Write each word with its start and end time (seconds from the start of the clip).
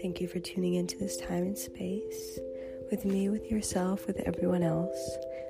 Thank 0.00 0.20
you 0.22 0.28
for 0.28 0.40
tuning 0.40 0.74
into 0.74 0.96
this 0.96 1.18
time 1.18 1.42
and 1.42 1.58
space 1.58 2.38
with 2.90 3.04
me, 3.04 3.28
with 3.28 3.50
yourself, 3.50 4.06
with 4.06 4.18
everyone 4.20 4.62
else. 4.62 4.98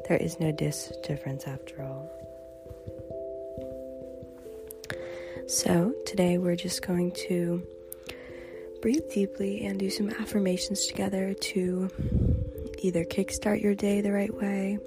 There 0.08 0.16
is 0.16 0.40
no 0.40 0.50
dis 0.50 0.92
difference 1.04 1.46
after 1.46 1.82
all. 1.82 2.10
So, 5.46 5.94
today 6.04 6.38
we're 6.38 6.56
just 6.56 6.84
going 6.84 7.12
to 7.28 7.62
breathe 8.82 9.08
deeply 9.12 9.66
and 9.66 9.78
do 9.78 9.88
some 9.88 10.10
affirmations 10.10 10.86
together 10.86 11.32
to 11.32 11.88
either 12.80 13.04
kickstart 13.04 13.62
your 13.62 13.76
day 13.76 14.00
the 14.00 14.12
right 14.12 14.34
way, 14.34 14.78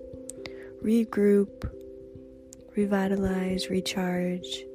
regroup, 0.83 1.71
revitalize, 2.75 3.69
recharge. 3.69 4.65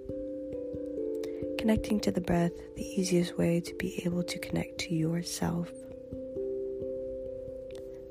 Connecting 1.69 2.01
to 2.01 2.11
the 2.11 2.23
breath, 2.23 2.53
the 2.77 2.83
easiest 2.83 3.37
way 3.37 3.61
to 3.61 3.75
be 3.75 4.03
able 4.07 4.23
to 4.23 4.39
connect 4.39 4.79
to 4.79 4.95
yourself. 4.95 5.69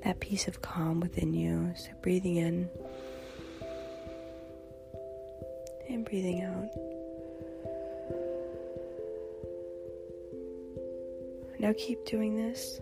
That 0.04 0.20
peace 0.20 0.48
of 0.48 0.62
calm 0.62 1.00
within 1.00 1.34
you. 1.34 1.74
So, 1.76 1.90
breathing 2.04 2.36
in 2.36 2.70
and 5.90 6.06
breathing 6.06 6.44
out. 6.44 6.70
Now 11.60 11.74
keep 11.76 12.06
doing 12.06 12.36
this, 12.36 12.80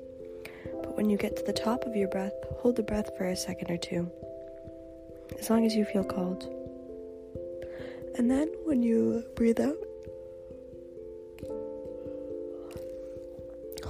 but 0.84 0.98
when 0.98 1.10
you 1.10 1.16
get 1.16 1.38
to 1.38 1.44
the 1.44 1.54
top 1.54 1.86
of 1.86 1.96
your 1.96 2.10
breath, 2.10 2.34
hold 2.58 2.76
the 2.76 2.84
breath 2.84 3.12
for 3.18 3.28
a 3.28 3.38
second 3.38 3.72
or 3.72 3.78
two, 3.78 4.12
as 5.40 5.50
long 5.50 5.66
as 5.66 5.74
you 5.74 5.86
feel 5.86 6.04
called. 6.04 6.44
And 8.18 8.30
then 8.30 8.52
when 8.66 8.84
you 8.84 9.24
breathe 9.38 9.62
out, 9.62 9.78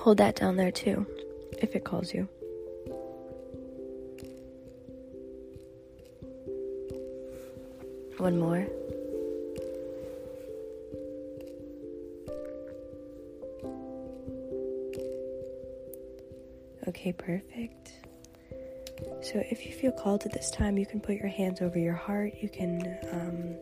hold 0.05 0.17
that 0.17 0.35
down 0.35 0.55
there 0.55 0.69
too, 0.69 1.03
if 1.57 1.75
it 1.75 1.83
calls 1.83 2.13
you. 2.13 2.29
One 8.19 8.37
more. 8.37 8.67
Okay, 16.87 17.11
perfect. 17.11 17.93
So, 19.23 19.41
if 19.49 19.65
you 19.65 19.73
feel 19.73 19.91
called 19.91 20.21
at 20.25 20.33
this 20.33 20.51
time, 20.51 20.77
you 20.77 20.85
can 20.85 20.99
put 20.99 21.15
your 21.15 21.29
hands 21.29 21.61
over 21.61 21.79
your 21.79 21.95
heart. 21.95 22.33
You 22.39 22.49
can 22.49 22.95
um, 23.11 23.55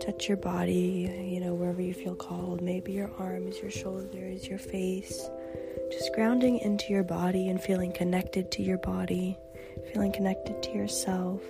touch 0.00 0.28
your 0.28 0.36
body, 0.36 1.28
you 1.28 1.40
know, 1.40 1.52
you 1.52 1.71
feel 2.12 2.28
called. 2.28 2.60
Maybe 2.60 2.92
your 2.92 3.10
arms, 3.18 3.58
your 3.60 3.70
shoulders, 3.70 4.46
your 4.46 4.58
face. 4.58 5.28
Just 5.90 6.12
grounding 6.14 6.58
into 6.58 6.92
your 6.92 7.04
body 7.04 7.48
and 7.48 7.60
feeling 7.60 7.92
connected 7.92 8.50
to 8.52 8.62
your 8.62 8.78
body, 8.78 9.36
feeling 9.92 10.12
connected 10.12 10.62
to 10.62 10.70
yourself. 10.72 11.40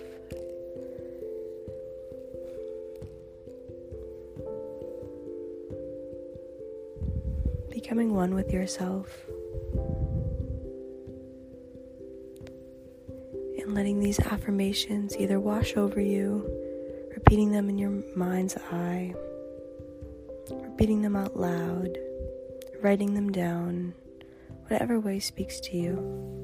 Becoming 7.69 8.13
one 8.13 8.33
with 8.33 8.51
yourself. 8.51 9.07
and 13.59 13.75
letting 13.75 14.01
these 14.01 14.19
affirmations 14.19 15.15
either 15.17 15.39
wash 15.39 15.77
over 15.77 16.01
you, 16.01 16.45
repeating 17.15 17.49
them 17.53 17.69
in 17.69 17.77
your 17.77 17.91
mind's 18.13 18.57
eye, 18.57 19.13
repeating 20.61 21.01
them 21.01 21.15
out 21.15 21.37
loud, 21.37 21.97
writing 22.81 23.13
them 23.13 23.31
down, 23.31 23.93
whatever 24.67 24.99
way 24.99 25.19
speaks 25.19 25.59
to 25.61 25.77
you. 25.77 26.43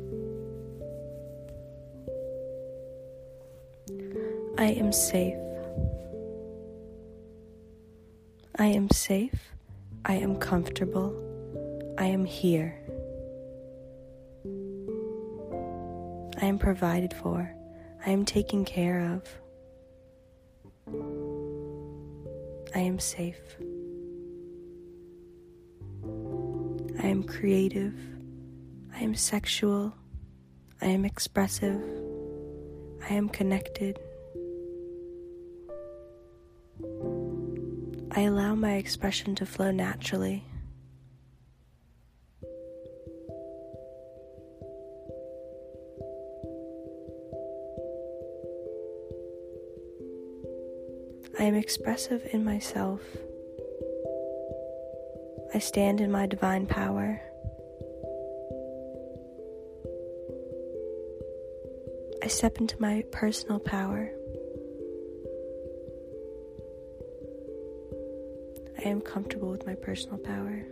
I 4.57 4.72
am 4.72 4.91
safe. 4.91 5.38
I 8.57 8.66
am 8.66 8.89
safe. 8.89 9.53
I 10.06 10.16
am 10.16 10.35
comfortable. 10.38 11.16
I 11.97 12.06
am 12.06 12.25
here. 12.25 12.75
I 16.41 16.45
am 16.45 16.59
provided 16.59 17.13
for. 17.13 17.53
I 18.06 18.09
am 18.12 18.25
taken 18.25 18.66
care 18.66 19.00
of. 19.13 19.23
I 22.75 22.79
am 22.79 23.00
safe. 23.00 23.57
I 27.01 27.07
am 27.07 27.23
creative. 27.23 27.93
I 28.93 28.99
am 28.99 29.15
sexual. 29.15 29.93
I 30.81 30.87
am 30.87 31.05
expressive. 31.05 31.81
I 33.09 33.13
am 33.13 33.29
connected. 33.29 33.97
I 38.11 38.21
allow 38.21 38.53
my 38.55 38.73
expression 38.73 39.33
to 39.35 39.45
flow 39.45 39.71
naturally. 39.71 40.43
I 51.39 51.43
am 51.43 51.55
expressive 51.55 52.27
in 52.33 52.43
myself. 52.43 52.99
I 55.59 55.61
stand 55.61 55.99
in 55.99 56.09
my 56.09 56.25
divine 56.25 56.67
power. 56.67 57.21
I 62.23 62.27
step 62.27 62.59
into 62.59 62.79
my 62.79 63.03
personal 63.11 63.59
power. 63.59 64.09
I 68.77 68.87
am 68.87 69.01
comfortable 69.01 69.49
with 69.49 69.65
my 69.65 69.75
personal 69.75 70.17
power. 70.19 70.63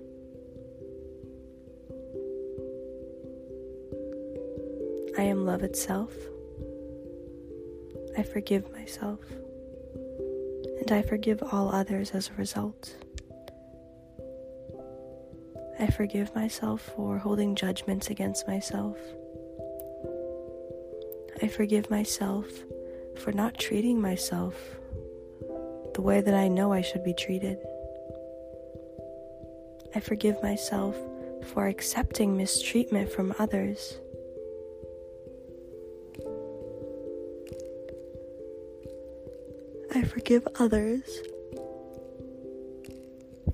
I 5.17 5.23
am 5.23 5.45
love 5.45 5.63
itself. 5.63 6.13
I 8.17 8.23
forgive 8.23 8.71
myself 8.71 9.19
and 10.79 10.89
I 10.93 11.01
forgive 11.01 11.43
all 11.43 11.75
others 11.75 12.11
as 12.11 12.29
a 12.29 12.33
result. 12.35 12.95
I 15.79 15.87
forgive 15.87 16.33
myself 16.33 16.81
for 16.95 17.19
holding 17.19 17.55
judgments 17.55 18.09
against 18.09 18.47
myself. 18.47 18.97
I 21.41 21.47
forgive 21.47 21.91
myself 21.91 22.47
for 23.15 23.31
not 23.31 23.59
treating 23.59 24.01
myself 24.01 24.55
the 25.93 26.01
way 26.01 26.21
that 26.21 26.33
I 26.33 26.47
know 26.47 26.73
I 26.73 26.81
should 26.81 27.03
be 27.03 27.13
treated. 27.13 27.59
I 29.93 29.99
forgive 29.99 30.41
myself 30.41 30.95
for 31.53 31.67
accepting 31.67 32.35
mistreatment 32.35 33.11
from 33.11 33.35
others. 33.37 33.99
I 39.93 40.01
forgive 40.03 40.47
others 40.59 41.19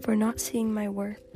for 0.02 0.16
not 0.16 0.40
seeing 0.40 0.74
my 0.74 0.88
worth. 0.88 1.33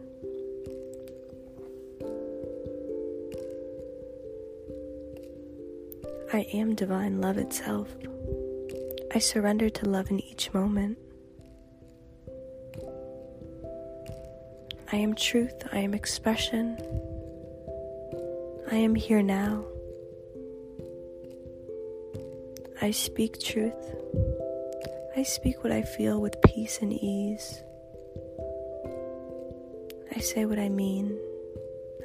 I 6.38 6.42
am 6.54 6.76
divine 6.76 7.20
love 7.20 7.40
itself. 7.40 7.90
I 9.12 9.18
surrender 9.18 9.72
to 9.72 9.90
love 9.90 10.12
in 10.12 10.20
each 10.20 10.54
moment. 10.54 11.00
I 14.92 14.98
am 14.98 15.16
truth. 15.16 15.56
I 15.72 15.80
am 15.80 15.96
expression. 15.96 16.78
I 18.72 18.76
am 18.76 18.94
here 18.94 19.24
now. 19.24 19.66
I 22.84 22.92
speak 22.92 23.40
truth. 23.40 23.96
I 25.16 25.24
speak 25.24 25.64
what 25.64 25.74
I 25.74 25.82
feel 25.82 26.22
with 26.22 26.40
peace 26.44 26.78
and 26.84 26.94
ease. 26.94 27.64
I 30.16 30.20
say 30.20 30.46
what 30.46 30.60
I 30.60 30.70
mean. 30.70 31.18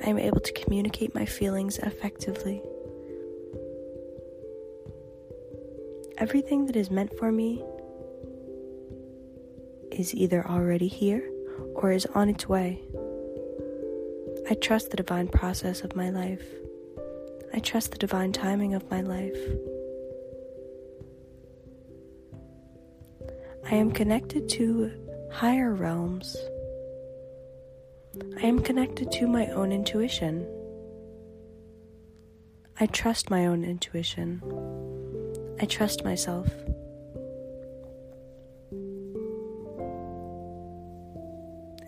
I 0.02 0.08
am 0.08 0.18
able 0.18 0.40
to 0.40 0.52
communicate 0.54 1.14
my 1.14 1.26
feelings 1.26 1.78
effectively. 1.80 2.62
Everything 6.22 6.66
that 6.66 6.76
is 6.76 6.88
meant 6.88 7.18
for 7.18 7.32
me 7.32 7.64
is 9.90 10.14
either 10.14 10.46
already 10.46 10.86
here 10.86 11.28
or 11.74 11.90
is 11.90 12.06
on 12.14 12.28
its 12.28 12.48
way. 12.48 12.80
I 14.48 14.54
trust 14.54 14.92
the 14.92 14.96
divine 14.96 15.26
process 15.26 15.80
of 15.80 15.96
my 15.96 16.10
life. 16.10 16.44
I 17.52 17.58
trust 17.58 17.90
the 17.90 17.98
divine 17.98 18.30
timing 18.30 18.72
of 18.72 18.88
my 18.88 19.00
life. 19.00 19.36
I 23.68 23.74
am 23.74 23.90
connected 23.90 24.48
to 24.50 24.92
higher 25.32 25.74
realms. 25.74 26.36
I 28.40 28.46
am 28.46 28.60
connected 28.60 29.10
to 29.10 29.26
my 29.26 29.48
own 29.48 29.72
intuition. 29.72 30.46
I 32.78 32.86
trust 32.86 33.28
my 33.28 33.46
own 33.46 33.64
intuition. 33.64 34.40
I 35.62 35.64
trust 35.66 36.02
myself. 36.02 36.48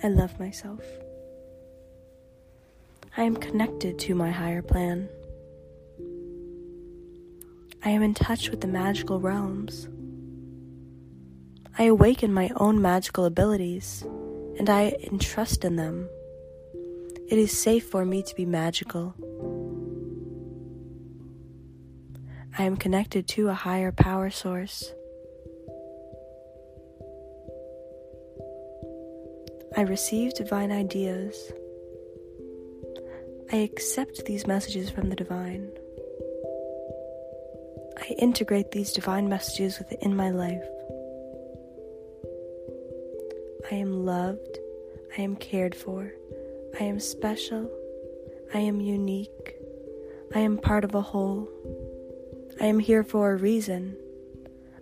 I 0.01 0.09
love 0.09 0.39
myself. 0.39 0.85
I 3.17 3.25
am 3.25 3.35
connected 3.35 3.99
to 3.99 4.15
my 4.15 4.31
higher 4.31 4.63
plan. 4.63 5.09
I 7.85 7.91
am 7.91 8.05
in 8.05 8.15
touch 8.15 8.49
with 8.49 8.61
the 8.61 8.69
magical 8.69 9.19
realms. 9.19 9.89
I 11.77 11.87
awaken 11.87 12.33
my 12.33 12.53
own 12.55 12.81
magical 12.81 13.25
abilities 13.25 14.05
and 14.57 14.71
I 14.71 14.95
entrust 15.11 15.65
in 15.65 15.75
them. 15.75 16.09
It 17.29 17.39
is 17.39 17.51
safe 17.51 17.89
for 17.89 18.05
me 18.05 18.23
to 18.23 18.35
be 18.37 18.47
magical. 18.47 19.17
I 22.57 22.63
am 22.63 22.77
connected 22.77 23.27
to 23.29 23.49
a 23.49 23.55
higher 23.55 23.91
power 23.91 24.31
source. 24.31 24.93
I 29.77 29.81
receive 29.81 30.35
divine 30.35 30.71
ideas. 30.71 31.53
I 33.51 33.57
accept 33.57 34.25
these 34.27 34.47
messages 34.47 34.89
from 34.89 35.09
the 35.09 35.17
divine. 35.17 35.69
I 37.99 38.15
integrate 38.19 38.71
these 38.71 38.93
divine 38.93 39.29
messages 39.29 39.81
within 39.81 40.15
my 40.15 40.31
life. 40.31 40.63
I 43.69 43.75
am 43.75 44.05
loved. 44.05 44.59
I 45.19 45.23
am 45.23 45.35
cared 45.35 45.75
for. 45.75 46.13
I 46.79 46.85
am 46.85 47.01
special. 47.01 47.69
I 48.55 48.59
am 48.59 48.81
unique. 48.81 49.57
I 50.35 50.39
am 50.39 50.59
part 50.59 50.85
of 50.85 50.95
a 50.95 51.01
whole. 51.01 51.49
I 52.61 52.67
am 52.67 52.79
here 52.79 53.03
for 53.03 53.33
a 53.33 53.37
reason. 53.37 53.97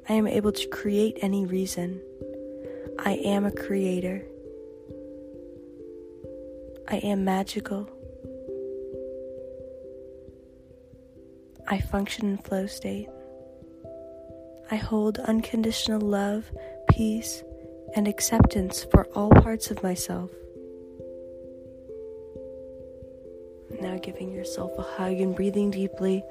I 0.09 0.15
am 0.15 0.27
able 0.27 0.53
to 0.53 0.69
create 0.69 1.19
any 1.23 1.47
reason. 1.47 2.01
I 2.99 3.13
am 3.25 3.45
a 3.45 3.51
creator. 3.51 4.23
I 6.89 6.97
am 6.97 7.25
magical. 7.25 7.89
I 11.67 11.81
function 11.81 12.27
in 12.27 12.39
flow 12.39 12.67
state. 12.67 13.09
I 14.71 14.77
hold 14.77 15.19
unconditional 15.19 16.01
love, 16.01 16.51
peace, 16.91 17.43
and 17.97 18.07
acceptance 18.07 18.85
for 18.91 19.07
all 19.15 19.31
parts 19.31 19.71
of 19.71 19.83
myself. 19.83 20.31
Now, 23.83 23.99
giving 23.99 24.33
yourself 24.33 24.79
a 24.79 24.83
hug 24.83 25.15
and 25.15 25.35
breathing 25.35 25.73
deeply, 25.73 26.23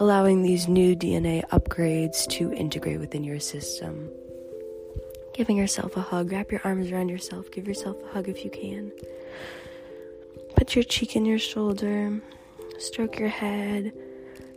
allowing 0.00 0.42
these 0.42 0.68
new 0.68 0.96
DNA 0.96 1.46
upgrades 1.48 2.26
to 2.28 2.50
integrate 2.54 2.98
within 2.98 3.22
your 3.22 3.40
system. 3.40 4.08
Giving 5.34 5.58
yourself 5.58 5.98
a 5.98 6.00
hug, 6.00 6.32
wrap 6.32 6.50
your 6.50 6.62
arms 6.64 6.90
around 6.90 7.10
yourself, 7.10 7.50
give 7.50 7.68
yourself 7.68 7.98
a 8.04 8.14
hug 8.14 8.30
if 8.30 8.42
you 8.42 8.50
can. 8.50 8.90
Put 10.56 10.74
your 10.74 10.82
cheek 10.84 11.14
in 11.14 11.26
your 11.26 11.38
shoulder, 11.38 12.22
stroke 12.78 13.18
your 13.18 13.28
head, 13.28 13.92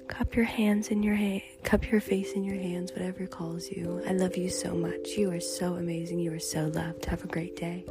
cup 0.07 0.33
your 0.33 0.45
hands 0.45 0.87
in 0.87 1.03
your 1.03 1.15
hand, 1.15 1.41
cup 1.63 1.91
your 1.91 1.99
face 1.99 2.31
in 2.31 2.45
your 2.45 2.55
hands, 2.55 2.93
whatever 2.93 3.27
calls 3.27 3.69
you. 3.69 4.01
I 4.07 4.13
love 4.13 4.37
you 4.37 4.49
so 4.49 4.73
much. 4.73 5.09
You 5.17 5.31
are 5.31 5.41
so 5.41 5.73
amazing. 5.73 6.19
You 6.19 6.31
are 6.31 6.39
so 6.39 6.67
loved. 6.67 7.03
Have 7.05 7.25
a 7.25 7.27
great 7.27 7.57
day. 7.57 7.83